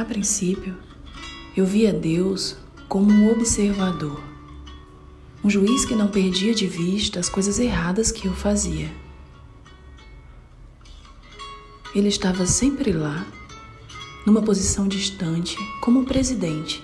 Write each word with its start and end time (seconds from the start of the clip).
A 0.00 0.04
princípio, 0.06 0.74
eu 1.54 1.66
via 1.66 1.92
Deus 1.92 2.56
como 2.88 3.10
um 3.12 3.30
observador, 3.30 4.18
um 5.44 5.50
juiz 5.50 5.84
que 5.84 5.94
não 5.94 6.08
perdia 6.08 6.54
de 6.54 6.66
vista 6.66 7.20
as 7.20 7.28
coisas 7.28 7.58
erradas 7.58 8.10
que 8.10 8.26
eu 8.26 8.32
fazia. 8.32 8.90
Ele 11.94 12.08
estava 12.08 12.46
sempre 12.46 12.92
lá, 12.92 13.26
numa 14.24 14.40
posição 14.40 14.88
distante, 14.88 15.54
como 15.82 16.00
um 16.00 16.04
presidente. 16.06 16.82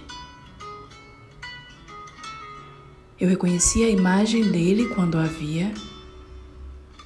Eu 3.19 3.31
reconhecia 3.31 3.87
a 3.87 3.91
imagem 3.91 4.53
dele 4.53 4.89
quando 4.89 5.17
a 5.17 5.25
via, 5.25 5.73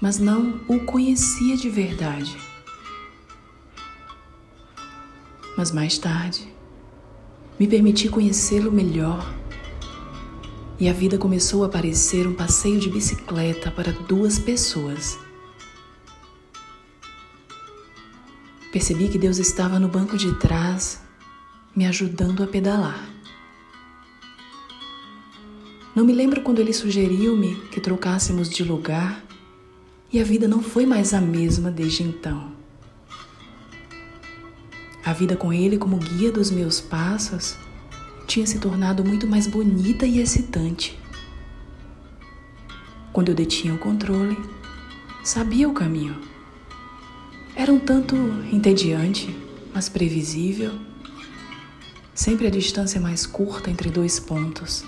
mas 0.01 0.19
não 0.19 0.61
o 0.67 0.81
conhecia 0.81 1.57
de 1.57 1.71
verdade. 1.71 2.50
Mas 5.61 5.73
mais 5.73 5.99
tarde, 5.99 6.49
me 7.59 7.69
permiti 7.69 8.09
conhecê-lo 8.09 8.73
melhor 8.73 9.35
e 10.79 10.89
a 10.89 10.93
vida 10.95 11.19
começou 11.19 11.63
a 11.65 11.69
parecer 11.69 12.27
um 12.27 12.33
passeio 12.33 12.81
de 12.81 12.89
bicicleta 12.89 13.71
para 13.71 13.93
duas 13.93 14.39
pessoas. 14.39 15.19
Percebi 18.73 19.11
que 19.11 19.19
Deus 19.19 19.37
estava 19.37 19.79
no 19.79 19.87
banco 19.87 20.17
de 20.17 20.35
trás, 20.37 21.03
me 21.77 21.87
ajudando 21.87 22.43
a 22.43 22.47
pedalar. 22.47 23.07
Não 25.95 26.07
me 26.07 26.15
lembro 26.15 26.41
quando 26.41 26.61
ele 26.61 26.73
sugeriu-me 26.73 27.57
que 27.71 27.83
trocássemos 27.83 28.49
de 28.49 28.65
lugar 28.65 29.23
e 30.11 30.19
a 30.19 30.25
vida 30.25 30.49
não 30.49 30.63
foi 30.63 30.87
mais 30.87 31.13
a 31.13 31.21
mesma 31.21 31.71
desde 31.71 32.03
então. 32.03 32.60
A 35.11 35.13
vida 35.13 35.35
com 35.35 35.53
ele 35.53 35.77
como 35.77 35.97
guia 35.97 36.31
dos 36.31 36.53
meus 36.53 36.81
passos 36.81 37.57
tinha 38.29 38.47
se 38.47 38.61
tornado 38.61 39.05
muito 39.05 39.27
mais 39.27 39.49
bonita 39.49 40.07
e 40.07 40.21
excitante. 40.21 40.97
Quando 43.13 43.31
eu 43.31 43.35
detinha 43.35 43.75
o 43.75 43.79
controle, 43.79 44.39
sabia 45.25 45.69
o 45.69 45.75
caminho. 45.75 46.17
Era 47.57 47.73
um 47.73 47.81
tanto 47.81 48.15
entediante, 48.53 49.37
mas 49.75 49.89
previsível. 49.89 50.79
Sempre 52.15 52.47
a 52.47 52.51
distância 52.51 53.01
mais 53.01 53.27
curta 53.27 53.69
entre 53.69 53.91
dois 53.91 54.21
pontos. 54.21 54.85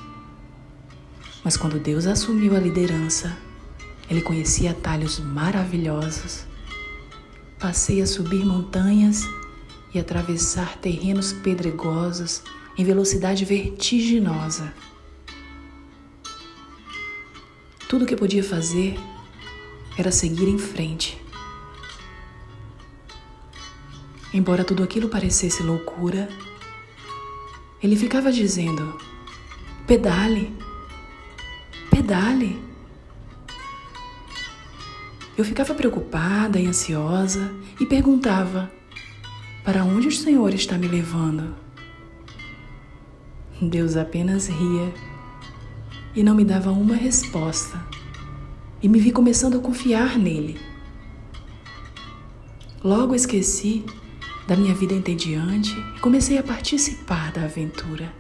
Mas 1.42 1.56
quando 1.56 1.80
Deus 1.80 2.06
assumiu 2.06 2.54
a 2.54 2.60
liderança, 2.60 3.36
ele 4.08 4.22
conhecia 4.22 4.70
atalhos 4.70 5.18
maravilhosos. 5.18 6.44
Passei 7.58 8.00
a 8.00 8.06
subir 8.06 8.46
montanhas 8.46 9.26
e 9.94 9.98
atravessar 9.98 10.76
terrenos 10.78 11.32
pedregosos 11.32 12.42
em 12.76 12.84
velocidade 12.84 13.44
vertiginosa. 13.44 14.72
Tudo 17.88 18.04
o 18.04 18.06
que 18.06 18.16
podia 18.16 18.42
fazer 18.42 18.98
era 19.98 20.10
seguir 20.10 20.48
em 20.48 20.58
frente. 20.58 21.20
Embora 24.32 24.64
tudo 24.64 24.82
aquilo 24.82 25.10
parecesse 25.10 25.62
loucura, 25.62 26.26
ele 27.82 27.96
ficava 27.96 28.32
dizendo: 28.32 28.98
pedale, 29.86 30.56
pedale. 31.90 32.58
Eu 35.36 35.44
ficava 35.44 35.74
preocupada 35.74 36.58
e 36.58 36.66
ansiosa 36.66 37.54
e 37.78 37.84
perguntava: 37.84 38.72
para 39.64 39.84
onde 39.84 40.08
o 40.08 40.12
Senhor 40.12 40.52
está 40.52 40.76
me 40.76 40.88
levando? 40.88 41.54
Deus 43.60 43.96
apenas 43.96 44.48
ria 44.48 44.92
e 46.16 46.22
não 46.22 46.34
me 46.34 46.44
dava 46.44 46.72
uma 46.72 46.96
resposta, 46.96 47.80
e 48.82 48.88
me 48.88 48.98
vi 48.98 49.12
começando 49.12 49.56
a 49.56 49.60
confiar 49.60 50.18
nele. 50.18 50.60
Logo 52.82 53.14
esqueci 53.14 53.84
da 54.48 54.56
minha 54.56 54.74
vida 54.74 54.94
entediante 54.94 55.72
e 55.96 56.00
comecei 56.00 56.38
a 56.38 56.42
participar 56.42 57.30
da 57.30 57.44
aventura. 57.44 58.12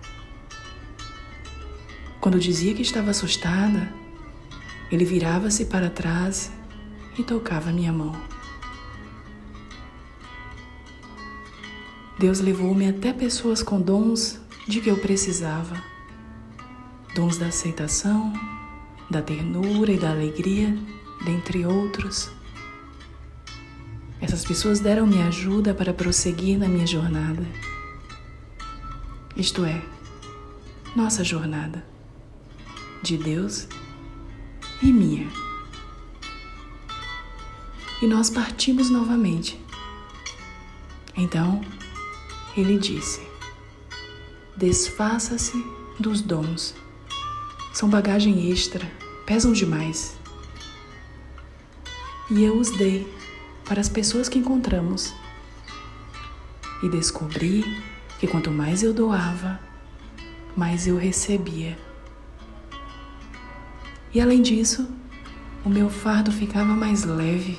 Quando 2.20 2.38
dizia 2.38 2.72
que 2.72 2.82
estava 2.82 3.10
assustada, 3.10 3.92
ele 4.92 5.04
virava-se 5.04 5.64
para 5.64 5.90
trás 5.90 6.52
e 7.18 7.24
tocava 7.24 7.72
minha 7.72 7.92
mão. 7.92 8.14
Deus 12.18 12.40
levou-me 12.40 12.88
até 12.88 13.12
pessoas 13.12 13.62
com 13.62 13.80
dons 13.80 14.40
de 14.68 14.80
que 14.80 14.88
eu 14.88 14.96
precisava. 14.98 15.82
Dons 17.14 17.36
da 17.36 17.46
aceitação, 17.46 18.32
da 19.10 19.20
ternura 19.20 19.92
e 19.92 19.98
da 19.98 20.10
alegria, 20.10 20.76
dentre 21.24 21.66
outros. 21.66 22.30
Essas 24.20 24.44
pessoas 24.44 24.80
deram-me 24.80 25.20
ajuda 25.22 25.74
para 25.74 25.92
prosseguir 25.92 26.58
na 26.58 26.68
minha 26.68 26.86
jornada. 26.86 27.44
Isto 29.36 29.64
é, 29.64 29.82
nossa 30.94 31.24
jornada. 31.24 31.84
De 33.02 33.16
Deus 33.16 33.66
e 34.80 34.92
minha. 34.92 35.26
E 38.00 38.06
nós 38.06 38.30
partimos 38.30 38.90
novamente. 38.90 39.60
Então, 41.16 41.60
ele 42.56 42.78
disse: 42.78 43.22
Desfaça-se 44.56 45.64
dos 45.98 46.20
dons. 46.20 46.74
São 47.72 47.88
bagagem 47.88 48.50
extra, 48.50 48.86
pesam 49.24 49.52
demais. 49.52 50.16
E 52.30 52.44
eu 52.44 52.58
os 52.58 52.70
dei 52.70 53.10
para 53.64 53.80
as 53.80 53.88
pessoas 53.88 54.28
que 54.28 54.38
encontramos. 54.38 55.14
E 56.82 56.88
descobri 56.88 57.64
que 58.18 58.26
quanto 58.26 58.50
mais 58.50 58.82
eu 58.82 58.92
doava, 58.92 59.58
mais 60.56 60.86
eu 60.86 60.96
recebia. 60.96 61.78
E 64.12 64.20
além 64.20 64.42
disso, 64.42 64.86
o 65.64 65.70
meu 65.70 65.88
fardo 65.88 66.30
ficava 66.30 66.74
mais 66.74 67.04
leve, 67.04 67.58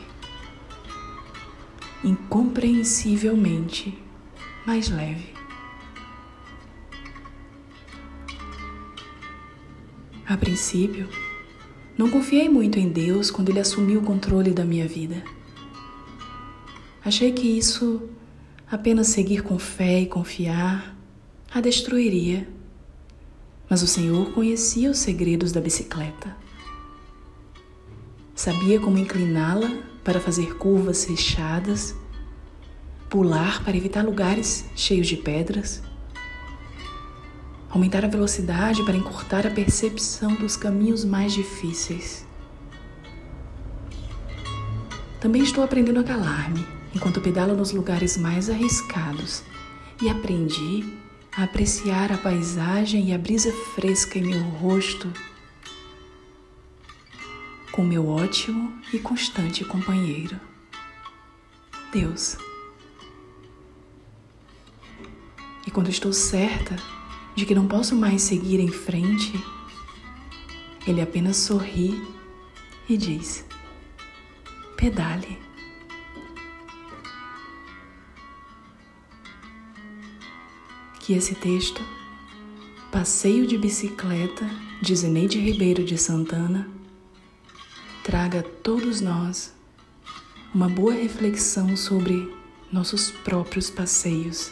incompreensivelmente 2.04 3.98
mais 4.66 4.90
leve. 4.90 5.34
A 10.26 10.38
princípio, 10.38 11.08
não 11.98 12.10
confiei 12.10 12.48
muito 12.48 12.80
em 12.80 12.90
Deus 12.90 13.30
quando 13.30 13.50
Ele 13.50 13.60
assumiu 13.60 14.00
o 14.00 14.04
controle 14.04 14.52
da 14.52 14.64
minha 14.64 14.88
vida. 14.88 15.24
Achei 17.04 17.32
que 17.34 17.46
isso, 17.46 18.10
apenas 18.72 19.08
seguir 19.08 19.44
com 19.44 19.60
fé 19.60 20.02
e 20.02 20.06
confiar, 20.06 20.96
a 21.54 21.60
destruiria. 21.60 22.48
Mas 23.70 23.84
o 23.84 23.88
Senhor 23.88 24.32
conhecia 24.32 24.90
os 24.90 25.00
segredos 25.00 25.52
da 25.52 25.60
bicicleta. 25.60 26.36
Sabia 28.34 28.80
como 28.80 28.98
incliná-la 28.98 29.70
para 30.04 30.20
fazer 30.20 30.56
curvas 30.58 31.06
fechadas 31.06 31.96
pular 33.14 33.64
para 33.64 33.78
evitar 33.78 34.04
lugares 34.04 34.66
cheios 34.76 35.06
de 35.06 35.16
pedras, 35.16 35.84
aumentar 37.70 38.04
a 38.04 38.08
velocidade 38.08 38.84
para 38.84 38.98
encurtar 38.98 39.46
a 39.46 39.52
percepção 39.52 40.34
dos 40.34 40.58
caminhos 40.58 41.06
mais 41.06 41.32
difíceis. 41.32 42.26
Também 45.22 45.44
estou 45.44 45.64
aprendendo 45.64 46.00
a 46.00 46.04
calar-me 46.04 46.66
enquanto 46.96 47.22
pedalo 47.22 47.56
nos 47.56 47.72
lugares 47.72 48.18
mais 48.18 48.50
arriscados 48.50 49.44
e 50.02 50.10
aprendi 50.10 50.84
a 51.38 51.44
apreciar 51.44 52.12
a 52.12 52.18
paisagem 52.18 53.10
e 53.10 53.14
a 53.14 53.18
brisa 53.20 53.52
fresca 53.76 54.18
em 54.18 54.24
meu 54.24 54.42
rosto 54.42 55.14
com 57.72 57.84
meu 57.84 58.08
ótimo 58.08 58.74
e 58.92 58.98
constante 58.98 59.64
companheiro, 59.64 60.40
Deus. 61.92 62.38
Quando 65.74 65.90
estou 65.90 66.14
certa 66.14 66.76
de 67.36 67.46
que 67.46 67.56
não 67.56 67.68
posso 67.68 67.96
mais 67.96 68.22
seguir 68.22 68.60
em 68.60 68.72
frente, 68.72 69.34
ele 70.86 71.02
apenas 71.02 71.38
sorri 71.38 72.00
e 72.88 72.96
diz: 72.96 73.44
pedale. 74.78 75.42
Que 81.00 81.14
esse 81.14 81.36
texto, 81.36 81.84
Passeio 82.92 83.46
de 83.46 83.58
Bicicleta, 83.58 84.50
de 84.82 84.96
Zeneide 84.96 85.40
Ribeiro 85.40 85.84
de 85.84 85.98
Santana, 85.98 86.70
traga 88.04 88.40
a 88.40 88.44
todos 88.44 89.02
nós 89.02 89.54
uma 90.54 90.70
boa 90.70 90.94
reflexão 90.94 91.76
sobre 91.76 92.34
nossos 92.72 93.12
próprios 93.12 93.70
passeios 93.70 94.52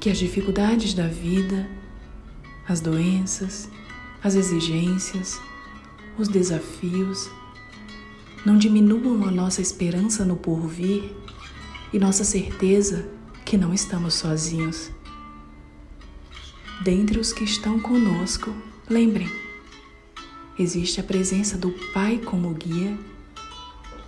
que 0.00 0.08
as 0.08 0.16
dificuldades 0.16 0.94
da 0.94 1.06
vida, 1.06 1.68
as 2.66 2.80
doenças, 2.80 3.68
as 4.24 4.34
exigências, 4.34 5.38
os 6.16 6.26
desafios 6.26 7.30
não 8.44 8.56
diminuam 8.56 9.28
a 9.28 9.30
nossa 9.30 9.60
esperança 9.60 10.24
no 10.24 10.36
porvir 10.36 11.12
e 11.92 11.98
nossa 11.98 12.24
certeza 12.24 13.10
que 13.44 13.58
não 13.58 13.74
estamos 13.74 14.14
sozinhos. 14.14 14.90
Dentre 16.82 17.20
os 17.20 17.30
que 17.30 17.44
estão 17.44 17.78
conosco, 17.78 18.54
lembrem, 18.88 19.30
existe 20.58 20.98
a 20.98 21.04
presença 21.04 21.58
do 21.58 21.72
Pai 21.92 22.16
como 22.16 22.54
guia, 22.54 22.96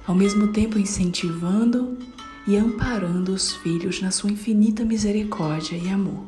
ao 0.06 0.14
mesmo 0.14 0.48
tempo 0.48 0.78
incentivando 0.78 1.98
e 2.46 2.56
amparando 2.56 3.32
os 3.32 3.52
filhos 3.52 4.00
na 4.00 4.10
sua 4.10 4.30
infinita 4.30 4.84
misericórdia 4.84 5.76
e 5.76 5.88
amor. 5.88 6.24